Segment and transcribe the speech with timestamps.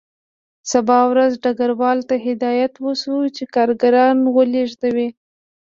[0.71, 5.09] سبا ورځ ډګروال ته هدایت وشو چې کارګران ولېږدوي